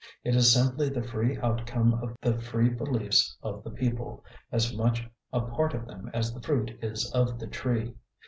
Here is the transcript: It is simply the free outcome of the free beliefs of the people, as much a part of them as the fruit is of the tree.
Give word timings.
It 0.23 0.35
is 0.35 0.51
simply 0.51 0.89
the 0.89 1.03
free 1.03 1.37
outcome 1.37 1.93
of 1.93 2.17
the 2.21 2.41
free 2.41 2.69
beliefs 2.69 3.37
of 3.43 3.63
the 3.63 3.69
people, 3.69 4.25
as 4.51 4.75
much 4.75 5.07
a 5.31 5.41
part 5.41 5.75
of 5.75 5.85
them 5.85 6.09
as 6.11 6.33
the 6.33 6.41
fruit 6.41 6.71
is 6.81 7.11
of 7.11 7.37
the 7.37 7.45
tree. 7.45 7.93